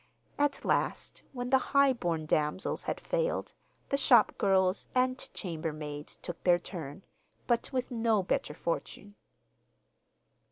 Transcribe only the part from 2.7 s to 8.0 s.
had failed, the shopgirls and chambermaids took their turn; but with